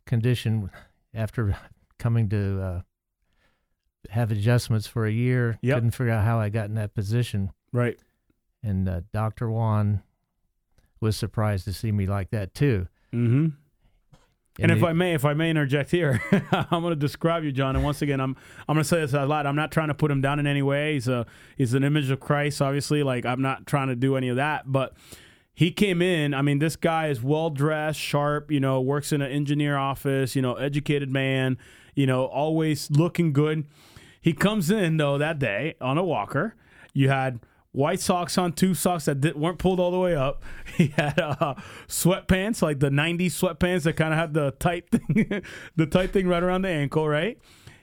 [0.06, 0.70] condition
[1.12, 1.56] after
[1.98, 2.80] coming to uh,
[4.08, 5.58] have adjustments for a year.
[5.60, 5.76] Yep.
[5.76, 7.50] Couldn't figure out how I got in that position.
[7.72, 7.98] Right.
[8.62, 9.50] And uh, Dr.
[9.50, 10.02] Juan
[11.00, 12.88] was surprised to see me like that too.
[13.14, 13.46] Mm-hmm.
[14.58, 16.20] And, if it- I may, if I may interject here,
[16.52, 17.76] I'm going to describe you, John.
[17.76, 18.36] And once again, I'm
[18.68, 19.46] I'm going to say this out loud.
[19.46, 20.94] I'm not trying to put him down in any way.
[20.94, 21.24] He's a
[21.56, 23.02] he's an image of Christ, obviously.
[23.02, 24.64] Like I'm not trying to do any of that.
[24.70, 24.94] But
[25.54, 26.34] he came in.
[26.34, 28.50] I mean, this guy is well dressed, sharp.
[28.50, 30.36] You know, works in an engineer office.
[30.36, 31.56] You know, educated man.
[31.94, 33.66] You know, always looking good.
[34.20, 36.54] He comes in though that day on a walker.
[36.92, 37.40] You had
[37.72, 40.42] white socks on, two socks that did, weren't pulled all the way up.
[40.76, 41.56] He had uh,
[41.88, 45.42] sweatpants, like the '90s sweatpants that kind of had the tight thing,
[45.76, 47.38] the tight thing right around the ankle, right?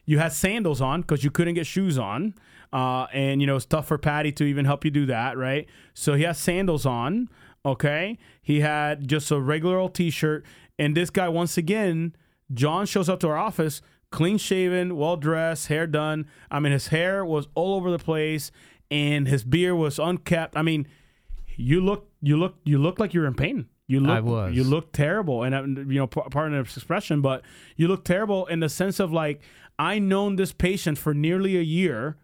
[0.06, 2.34] You had sandals on because you couldn't get shoes on,
[2.73, 5.67] uh, and you know it's tough for Patty to even help you do that, right?
[5.93, 7.30] So he has sandals on.
[7.65, 10.45] Okay, he had just a regular old T-shirt,
[10.80, 12.15] and this guy once again,
[12.54, 16.26] John shows up to our office, clean shaven, well dressed, hair done.
[16.50, 18.52] I mean, his hair was all over the place,
[18.89, 20.56] and his beer was unkept.
[20.56, 20.88] I mean,
[21.56, 23.67] you look, you look, you look like you're in pain.
[23.88, 24.56] You look, I was.
[24.56, 27.41] you look terrible, and uh, you know, pardon the expression, but
[27.78, 29.41] you look terrible in the sense of like
[29.80, 32.17] I known this patient for nearly a year,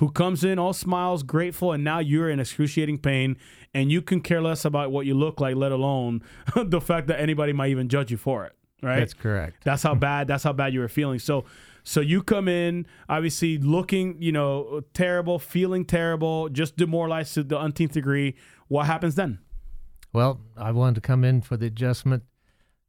[0.00, 3.36] who comes in all smiles, grateful, and now you're in excruciating pain,
[3.74, 6.22] and you can care less about what you look like, let alone
[6.56, 8.54] the fact that anybody might even judge you for it.
[8.82, 9.00] Right?
[9.00, 9.62] That's correct.
[9.62, 10.26] That's how bad.
[10.26, 11.18] That's how bad you were feeling.
[11.18, 11.44] So,
[11.82, 17.58] so you come in, obviously looking, you know, terrible, feeling terrible, just demoralized to the
[17.58, 18.36] umpteenth degree.
[18.68, 19.38] What happens then?
[20.12, 22.24] Well, I wanted to come in for the adjustment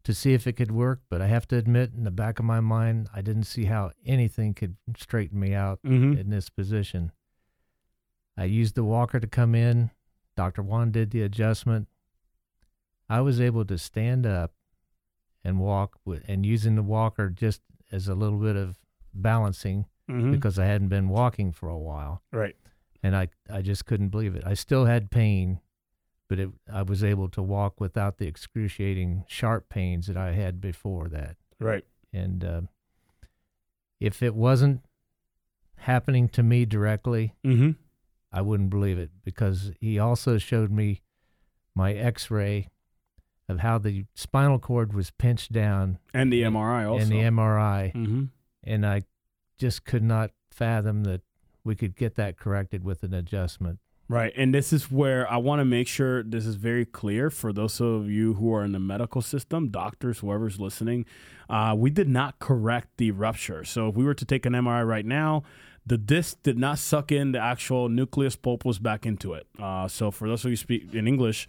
[0.04, 2.46] to see if it could work, but I have to admit, in the back of
[2.46, 6.18] my mind, I didn't see how anything could straighten me out Mhm.
[6.20, 7.12] in this position.
[8.36, 9.92] I used the walker to come in.
[10.36, 10.64] Dr.
[10.64, 11.88] Juan did the adjustment.
[13.08, 14.54] I was able to stand up
[15.44, 18.78] and walk with, and using the walker just as a little bit of
[19.14, 20.32] balancing Mm-hmm.
[20.32, 22.56] because I hadn't been walking for a while Right.
[23.02, 24.44] and I I just couldn't believe it.
[24.46, 25.62] I still had pain,
[26.28, 30.60] but it, I was able to walk without the excruciating sharp pains that I had
[30.60, 31.38] before that.
[31.60, 31.86] Right.
[32.12, 32.62] And uh,
[34.02, 34.82] if it wasn't
[35.78, 37.72] happening to me directly, Mm-hmm.
[38.34, 41.02] I wouldn't believe it because he also showed me
[41.76, 42.70] my X-ray
[43.52, 47.04] of how the spinal cord was pinched down And the MRI also.
[47.04, 48.24] in the MRI, mm-hmm.
[48.64, 49.04] and I
[49.58, 51.22] just could not fathom that
[51.64, 53.80] we could get that corrected with an adjustment.
[54.12, 54.34] Right.
[54.36, 57.80] And this is where I want to make sure this is very clear for those
[57.80, 61.06] of you who are in the medical system, doctors, whoever's listening.
[61.50, 63.64] Uh, we did not correct the rupture.
[63.64, 65.44] So if we were to take an MRI right now,
[65.86, 69.48] the disc did not suck in the actual nucleus pulposus back into it.
[69.60, 71.48] Uh, so for those of you speak in English,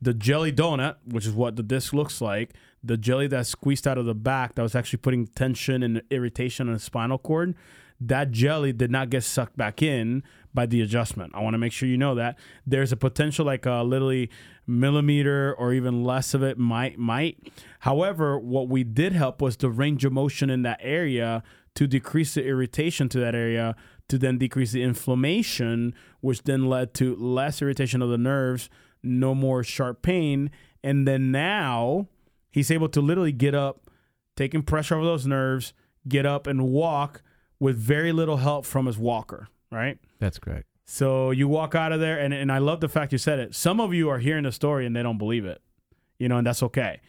[0.00, 3.98] the jelly donut, which is what the disc looks like, the jelly that squeezed out
[3.98, 7.54] of the back that was actually putting tension and irritation on the spinal cord,
[8.00, 10.22] that jelly did not get sucked back in
[10.54, 11.32] by the adjustment.
[11.34, 14.30] I want to make sure you know that there's a potential like a literally
[14.66, 17.52] millimeter or even less of it might might.
[17.80, 21.42] However, what we did help was the range of motion in that area
[21.74, 23.76] to decrease the irritation to that area
[24.10, 28.68] to then decrease the inflammation, which then led to less irritation of the nerves,
[29.02, 30.50] no more sharp pain,
[30.82, 32.08] and then now
[32.50, 33.88] he's able to literally get up,
[34.36, 35.72] taking pressure over those nerves,
[36.08, 37.22] get up and walk
[37.60, 39.98] with very little help from his walker, right?
[40.18, 40.66] That's correct.
[40.86, 43.54] So you walk out of there, and, and I love the fact you said it.
[43.54, 45.62] Some of you are hearing the story and they don't believe it,
[46.18, 47.00] you know, and that's okay.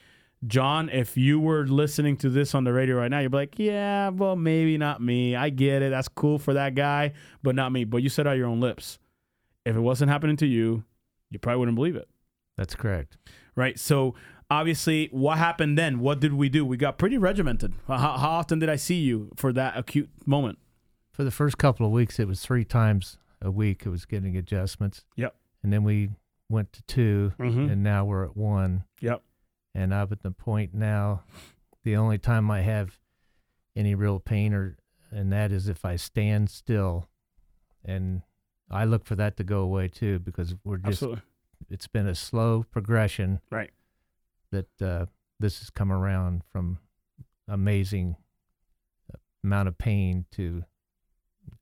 [0.47, 3.59] John, if you were listening to this on the radio right now, you'd be like,
[3.59, 5.35] yeah, well, maybe not me.
[5.35, 5.91] I get it.
[5.91, 7.83] That's cool for that guy, but not me.
[7.83, 8.97] But you said out your own lips.
[9.65, 10.83] If it wasn't happening to you,
[11.29, 12.09] you probably wouldn't believe it
[12.57, 13.17] That's correct.
[13.55, 13.77] right?
[13.77, 14.15] So
[14.49, 15.99] obviously, what happened then?
[15.99, 16.65] What did we do?
[16.65, 17.73] We got pretty regimented.
[17.87, 20.57] How, how often did I see you for that acute moment?
[21.13, 23.83] For the first couple of weeks, it was three times a week.
[23.85, 25.35] It was getting adjustments, Yep.
[25.61, 26.09] and then we
[26.49, 27.71] went to 2 Mhm.
[27.71, 28.85] and now we're at one.
[29.01, 29.21] Yep.
[29.73, 31.23] And I'm at the point now.
[31.83, 32.99] The only time I have
[33.75, 34.77] any real pain, or
[35.11, 37.09] and that is if I stand still,
[37.83, 38.21] and
[38.69, 41.01] I look for that to go away too because we're just.
[41.01, 41.21] Absolutely.
[41.69, 43.39] It's been a slow progression.
[43.49, 43.71] Right.
[44.51, 45.05] That uh,
[45.39, 46.79] this has come around from
[47.47, 48.17] amazing
[49.43, 50.63] amount of pain to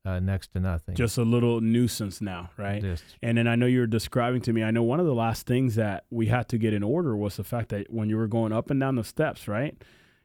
[0.05, 0.95] uh, next to nothing.
[0.95, 2.81] Just a little nuisance now, right?
[2.81, 4.63] Just And then I know you were describing to me.
[4.63, 7.37] I know one of the last things that we had to get in order was
[7.37, 9.81] the fact that when you were going up and down the steps, right?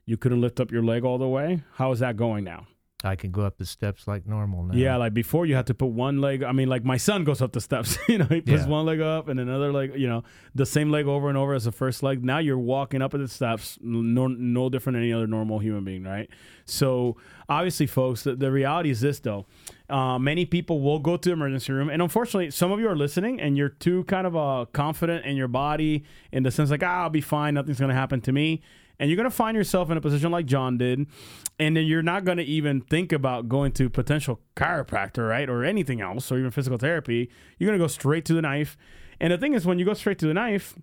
[0.07, 1.63] You couldn't lift up your leg all the way.
[1.75, 2.67] How is that going now?
[3.05, 4.75] I can go up the steps like normal now.
[4.75, 6.43] Yeah, like before you had to put one leg.
[6.43, 7.99] I mean, like my son goes up the steps.
[8.09, 8.69] you know, he puts Yeah.
[8.69, 9.93] one leg up and another leg.
[9.97, 12.25] You know, the same leg over and over as the first leg.
[12.25, 16.03] Now you're walking up the steps, no, no different than any other normal human being,
[16.05, 16.29] right?
[16.65, 17.17] So
[17.49, 19.47] obviously, folks, the, the reality is this though.
[19.91, 22.97] Uh, many people will go to the emergency room, and unfortunately, some of you are
[22.97, 26.83] listening, and you're too kind of uh, confident in your body in the sense like,
[26.83, 28.63] ah, I'll be fine, nothing's gonna happen to me
[28.99, 31.07] and you're going to find yourself in a position like John did,
[31.59, 35.65] and then you're not going to even think about going to potential chiropractor, right, or
[35.65, 37.31] anything else, or even physical therapy.
[37.59, 38.77] You're going to go straight to the knife.
[39.21, 40.75] And the thing is, when you go straight to the knife,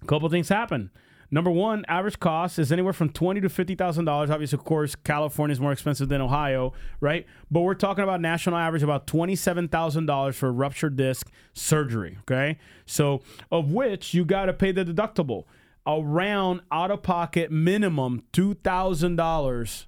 [0.00, 0.90] a couple things happen.
[1.30, 4.28] Number one, average cost is anywhere from twenty to fifty thousand dollars.
[4.28, 7.24] Obviously, of course, California is more expensive than Ohio, right?
[7.50, 12.18] But we're talking about national average about twenty-seven thousand dollars for ruptured disc surgery.
[12.22, 15.44] Okay, so of which you got to pay the deductible
[15.86, 19.86] around out of pocket minimum $2,000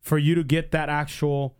[0.00, 1.56] for you to get that actual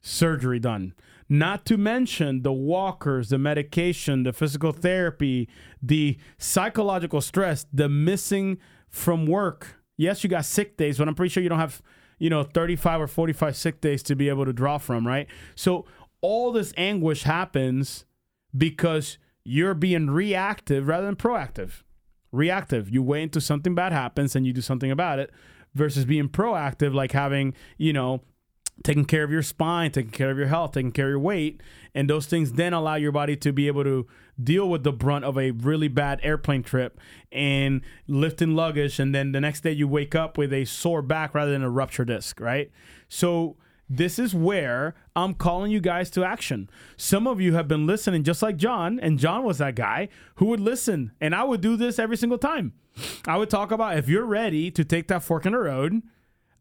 [0.00, 0.94] surgery done.
[1.28, 5.48] Not to mention the walkers, the medication, the physical therapy,
[5.82, 9.80] the psychological stress, the missing from work.
[9.96, 11.82] Yes, you got sick days, but I'm pretty sure you don't have,
[12.18, 15.26] you know, 35 or 45 sick days to be able to draw from, right?
[15.56, 15.86] So
[16.20, 18.04] all this anguish happens
[18.56, 21.82] because you're being reactive rather than proactive
[22.32, 22.90] reactive.
[22.90, 25.30] You wait until something bad happens and you do something about it
[25.74, 28.22] versus being proactive, like having, you know,
[28.82, 31.62] taking care of your spine, taking care of your health, taking care of your weight.
[31.94, 34.06] And those things then allow your body to be able to
[34.42, 37.00] deal with the brunt of a really bad airplane trip
[37.32, 38.98] and lifting luggage.
[38.98, 41.70] And then the next day you wake up with a sore back rather than a
[41.70, 42.70] ruptured disc, right?
[43.08, 43.56] So,
[43.88, 46.68] this is where I'm calling you guys to action.
[46.96, 50.46] Some of you have been listening, just like John, and John was that guy who
[50.46, 51.12] would listen.
[51.20, 52.72] And I would do this every single time.
[53.26, 56.02] I would talk about if you're ready to take that fork in the road,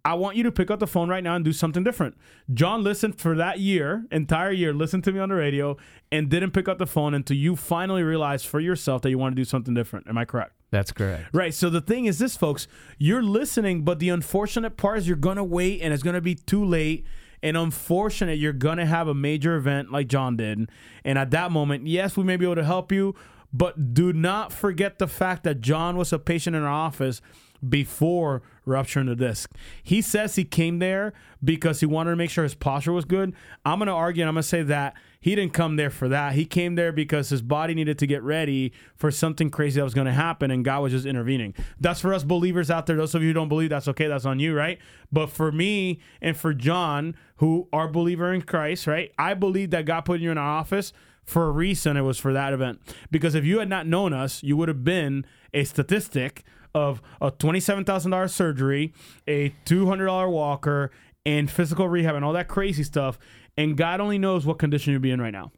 [0.06, 2.16] I want you to pick up the phone right now and do something different.
[2.54, 5.78] John listened for that year, entire year, listened to me on the radio
[6.12, 9.36] and didn't pick up the phone until you finally realized for yourself that you want
[9.36, 10.08] to do something different.
[10.08, 10.54] Am I correct?
[10.70, 11.34] That's correct.
[11.34, 11.56] Right.
[11.56, 12.68] So the thing is this, folks,
[13.00, 16.22] you're listening, but the unfortunate part is you're going to wait and it's going to
[16.22, 17.04] be too late.
[17.42, 20.70] And unfortunate, you're going to have a major event like John did.
[21.04, 23.16] And at that moment, yes, we may be able to help you,
[23.52, 27.22] but do not forget the fact that John was a patient in our office
[27.70, 29.52] before rupturing the disc.
[29.84, 33.34] He says he came there because he wanted to make sure his posture was good.
[33.64, 36.10] I'm going to argue and I'm going to say that he didn't come there for
[36.10, 36.34] that.
[36.34, 39.94] He came there because his body needed to get ready for something crazy that was
[39.94, 41.54] going to happen and God was just intervening.
[41.80, 42.96] That's for us believers out there.
[42.96, 44.08] Those of you who don't believe, that's okay.
[44.08, 44.80] That's on you, right?
[45.12, 49.12] But for me and for John, who are believer in Christ, right?
[49.18, 51.98] I believe that God put you in our office for a reason.
[51.98, 52.80] It was for that event.
[53.12, 56.44] Because if you had not known us, you would have been a statistic
[56.76, 58.94] of a $27,000 surgery,
[59.28, 60.92] a $200 walker,
[61.26, 63.18] and physical rehab and all that crazy stuff.
[63.58, 65.52] And God only knows what condition you'll be in right now.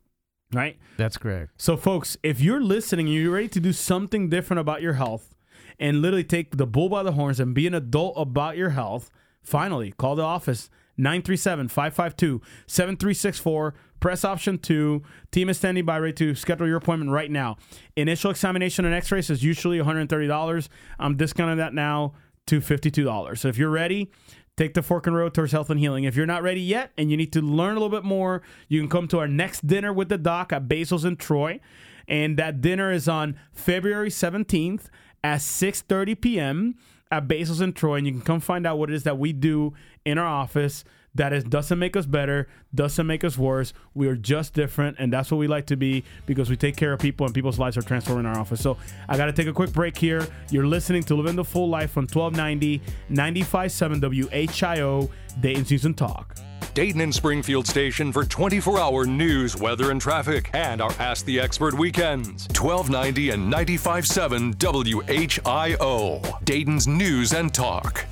[0.53, 0.77] Right?
[0.95, 1.51] That's correct.
[1.57, 5.35] So, folks, if you're listening and you're ready to do something different about your health
[5.77, 9.09] and literally take the bull by the horns and be an adult about your health,
[9.41, 13.73] finally call the office 937 552 7364.
[13.99, 15.01] Press option two.
[15.31, 17.57] Team is standing by ready to schedule your appointment right now.
[17.95, 20.69] Initial examination and x rays is usually $130.
[20.99, 22.13] I'm discounting that now
[22.47, 23.37] to $52.
[23.37, 24.11] So if you're ready,
[24.55, 26.03] take the fork and road towards health and healing.
[26.03, 28.79] If you're not ready yet and you need to learn a little bit more, you
[28.79, 31.59] can come to our next dinner with the doc at Basil's in Troy.
[32.07, 34.85] And that dinner is on February 17th
[35.23, 36.75] at 6:30 p.m.
[37.11, 37.95] at Basil's and Troy.
[37.95, 39.73] And you can come find out what it is that we do
[40.05, 40.83] in our office
[41.17, 43.73] that is doesn't make us better, doesn't make us worse.
[43.93, 46.93] We are just different, and that's what we like to be because we take care
[46.93, 48.61] of people and people's lives are transformed in our office.
[48.61, 48.77] So
[49.09, 50.25] I got to take a quick break here.
[50.49, 55.09] You're listening to Living the Full Life on 1290 95.7 WHIO
[55.41, 56.37] Dayton Season Talk.
[56.73, 61.39] Dayton and Springfield station for 24 hour news, weather, and traffic, and our Ask the
[61.39, 62.47] Expert weekends.
[62.49, 66.45] 1290 and 95.7 WHIO.
[66.45, 68.05] Dayton's News and Talk.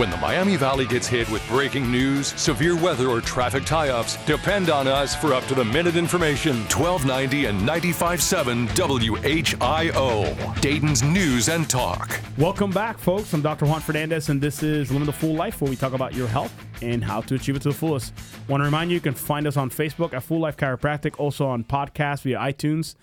[0.00, 4.16] When the Miami Valley gets hit with breaking news, severe weather, or traffic tie ups,
[4.24, 6.56] depend on us for up to the minute information.
[6.70, 10.60] 1290 and 95.7 WHIO.
[10.62, 12.18] Dayton's News and Talk.
[12.38, 13.34] Welcome back, folks.
[13.34, 13.66] I'm Dr.
[13.66, 16.54] Juan Fernandez, and this is Living the Full Life, where we talk about your health
[16.80, 18.14] and how to achieve it to the fullest.
[18.48, 21.46] Want to remind you, you can find us on Facebook at Full Life Chiropractic, also
[21.46, 22.94] on podcast via iTunes,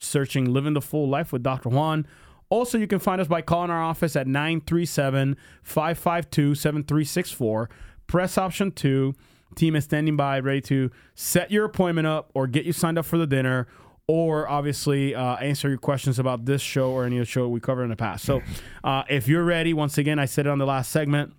[0.00, 1.68] searching Living the Full Life with Dr.
[1.68, 2.08] Juan.
[2.50, 7.70] Also, you can find us by calling our office at 937 552 7364.
[8.06, 9.14] Press option two.
[9.54, 13.04] Team is standing by, ready to set your appointment up or get you signed up
[13.04, 13.66] for the dinner
[14.06, 17.84] or obviously uh, answer your questions about this show or any other show we covered
[17.84, 18.24] in the past.
[18.24, 18.42] So,
[18.82, 21.32] uh, if you're ready, once again, I said it on the last segment.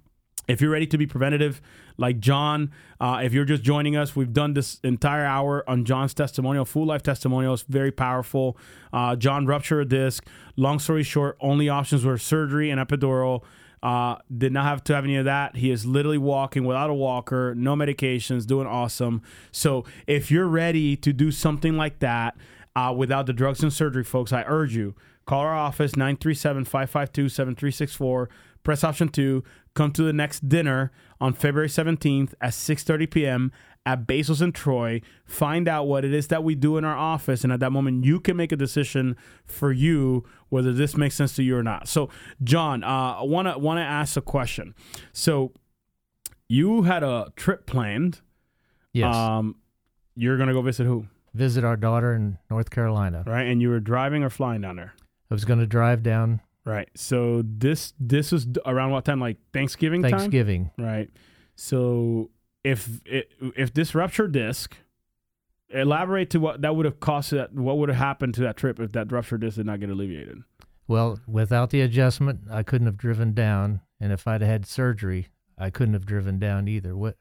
[0.52, 1.62] If you're ready to be preventative,
[1.98, 6.14] like John, uh, if you're just joining us, we've done this entire hour on John's
[6.14, 7.54] testimonial, full life testimonial.
[7.54, 8.58] It's very powerful.
[8.92, 10.28] Uh, John ruptured a disc.
[10.58, 13.44] Long story short, only options were surgery and epidural.
[13.82, 15.56] Uh, did not have to have any of that.
[15.56, 19.22] He is literally walking without a walker, no medications, doing awesome.
[19.54, 22.36] So if you're ready to do something like that
[22.76, 24.96] uh, without the drugs and surgery, folks, I urge you
[25.26, 28.30] call our office 937 552 7364
[28.64, 29.44] press option 2
[29.74, 33.52] come to the next dinner on february 17th at 6.30 p.m
[33.86, 37.44] at Basil's and Troy, find out what it is that we do in our office,
[37.44, 41.36] and at that moment you can make a decision for you whether this makes sense
[41.36, 41.88] to you or not.
[41.88, 42.10] So,
[42.44, 44.76] John, uh, I wanna wanna ask a question.
[45.14, 45.54] So,
[46.48, 48.22] you had a trip planned.
[48.94, 49.16] Yes.
[49.16, 49.56] Um,
[50.16, 51.08] you're gonna go visit who?
[51.34, 53.24] Visit our daughter in North Carolina.
[53.26, 54.94] Right, and you were driving or flying down there.
[55.30, 56.90] I was going to drive down Right.
[56.96, 59.20] So this this was around what time?
[59.20, 60.12] Like Thanksgiving, time.
[60.12, 60.72] Thanksgiving.
[60.78, 61.10] Right.
[61.56, 62.30] So
[62.64, 64.76] if it, if this ruptured disc,
[65.70, 67.32] elaborate to what that would have cost.
[67.32, 69.90] That what would have happened to that trip if that ruptured disc did not get
[69.90, 70.40] alleviated.
[70.88, 75.70] Well, without the adjustment, I couldn't have driven down, and if I'd had surgery, I
[75.70, 76.96] couldn't have driven down either.
[76.96, 77.16] What?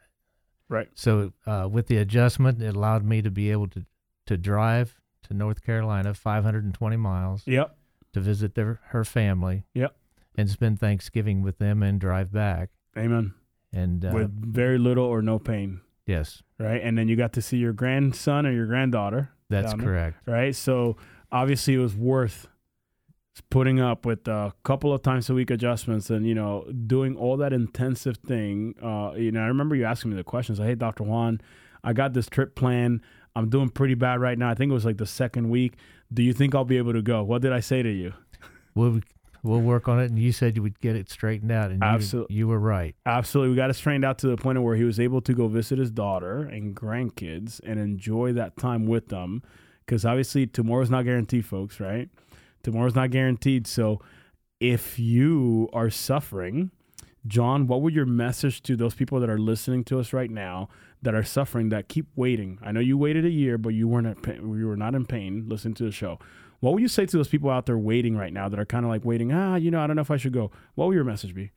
[0.68, 0.88] Right.
[0.94, 3.84] So uh, with the adjustment, it allowed me to be able to
[4.26, 7.76] to drive to North Carolina, 520 miles, Yep.
[8.12, 9.64] To visit their her family.
[9.74, 9.94] Yep.
[10.36, 12.70] And spend Thanksgiving with them and drive back.
[12.96, 13.34] Amen.
[13.72, 15.80] And uh, With very little or no pain.
[16.06, 16.80] yes, Right.
[16.82, 19.30] And then you got to see your grandson or your granddaughter.
[19.48, 19.88] that's down there.
[19.88, 20.16] correct.
[20.26, 20.54] right?
[20.54, 20.96] So
[21.32, 22.48] obviously it was worth
[23.50, 27.36] putting up with a couple of times a week adjustments and you know doing all
[27.38, 28.74] that intensive thing.
[28.82, 30.58] Uh, you know, I remember you asking me the questions.
[30.58, 31.40] Like, hey, Doctor Juan,
[31.84, 33.00] I got this trip plan.
[33.36, 34.50] I'm doing pretty bad right now.
[34.50, 35.74] I think it was like the second week.
[36.12, 37.22] Do you think I'll be able to go?
[37.22, 38.12] What did I say to you?
[38.74, 39.00] We'll
[39.42, 40.10] we'll work on it.
[40.10, 41.82] And you said you would get it straightened out, and
[42.12, 42.94] you, you were right.
[43.06, 43.50] Absolutely.
[43.50, 45.78] We got it straightened out to the point where he was able to go visit
[45.78, 49.42] his daughter and grandkids and enjoy that time with them.
[49.86, 52.08] Because obviously, tomorrow's not guaranteed, folks, right?
[52.62, 53.66] Tomorrow's not guaranteed.
[53.66, 54.00] So
[54.60, 56.70] if you are suffering,
[57.26, 60.68] John, what would your message to those people that are listening to us right now
[61.02, 62.58] that are suffering that keep waiting?
[62.62, 65.04] I know you waited a year, but you weren't at pain, you were not in
[65.04, 66.18] pain listening to the show.
[66.60, 68.84] What would you say to those people out there waiting right now that are kind
[68.84, 69.32] of like waiting?
[69.32, 70.50] Ah, you know, I don't know if I should go.
[70.74, 71.52] What would your message be?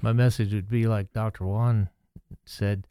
[0.00, 1.44] My message would be like Dr.
[1.46, 1.88] Juan
[2.44, 2.86] said.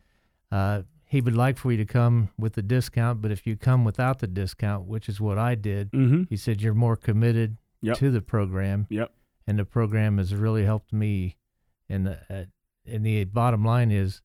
[0.51, 3.85] Uh, he would like for you to come with the discount, but if you come
[3.85, 6.23] without the discount, which is what I did, Mm-hmm.
[6.29, 7.97] he said you're more committed Yep.
[7.99, 9.11] to the program, Yep.
[9.45, 11.37] and the program has really helped me.
[11.89, 12.43] And the, uh,
[12.85, 14.21] and the bottom line is,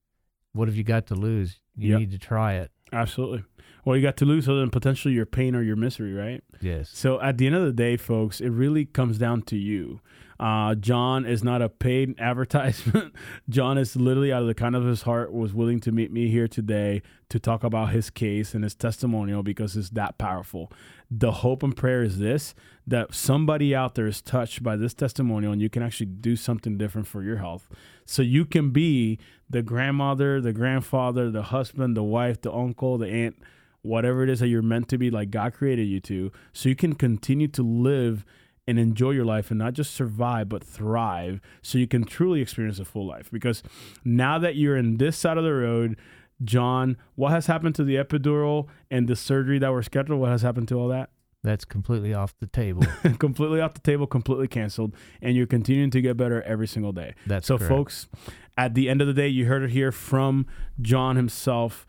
[0.53, 1.61] what have you got to lose?
[1.77, 2.01] You Yep.
[2.01, 2.71] need to try it.
[2.93, 3.45] Absolutely.
[3.85, 6.45] Well, you got to lose other than potentially your pain or your misery, right?
[6.61, 6.91] Yes.
[6.93, 10.01] So at the end of the day, folks, it really comes down to you.
[10.43, 13.15] Uh, John is not a paid advertisement.
[13.49, 16.29] John is literally out of the kind of his heart was willing to meet me
[16.31, 20.73] here today to talk about his case and his testimonial because it's that powerful.
[21.09, 22.57] The hope and prayer is this
[22.89, 26.77] that somebody out there is touched by this testimonial and you can actually do something
[26.77, 27.69] different for your health.
[28.05, 33.07] So you can be the grandmother, the grandfather, the husband, the wife, the uncle, the
[33.07, 33.37] aunt,
[33.83, 36.75] whatever it is that you're meant to be, like God created you to, so you
[36.75, 38.25] can continue to live
[38.67, 42.79] and enjoy your life and not just survive but thrive so you can truly experience
[42.79, 43.31] a full life.
[43.31, 43.63] Because
[44.05, 45.97] now that you're in this side of the road
[46.45, 50.21] john what has happened to the epidural and the surgery that were scheduled?
[50.21, 51.11] What has happened to all that?
[51.45, 52.85] That's completely off the table.
[53.19, 57.15] completely off the table completely canceled and you're continuing to get better every single day.
[57.27, 57.69] That's so correct.
[57.69, 58.09] folks
[58.57, 60.47] at the end of the day you heard it here from
[60.81, 61.87] john himself.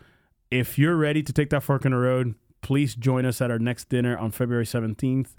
[0.52, 3.60] If you're ready to take that fork in the road please join us at our
[3.60, 5.36] next dinner on february 17th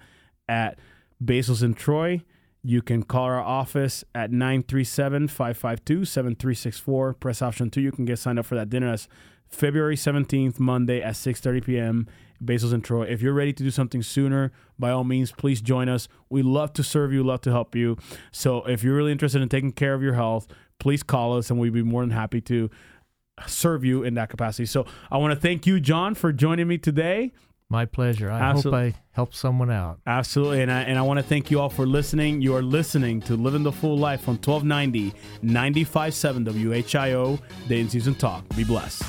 [0.48, 0.78] at
[1.24, 2.22] Basil's in Troy.
[2.62, 7.20] You can call our office at 937-552-7364.
[7.20, 7.80] Press option 2.
[7.80, 8.90] You can get signed up for that dinner.
[8.90, 9.08] That's
[9.48, 12.06] February 17th, Monday at 6.30 p.m.
[12.42, 13.04] Basil's in Troy.
[13.04, 16.08] If you're ready to do something sooner, by all means, please join us.
[16.28, 17.96] We love to serve you, love to help you.
[18.32, 20.48] So if you're really interested in taking care of your health,
[20.78, 22.70] please call us and we'd be more than happy to
[23.46, 24.66] serve you in that capacity.
[24.66, 27.32] So I want to thank you, John, for joining me today.
[27.74, 28.30] My pleasure.
[28.30, 29.98] I hope I helped someone out.
[30.06, 30.62] Absolutely.
[30.62, 32.40] And I, and I want to thank you all for listening.
[32.40, 35.12] You are listening to Living the Full Life on 1290
[35.42, 38.48] 957 WHIO Day and Season Talk.
[38.54, 39.02] Be blessed.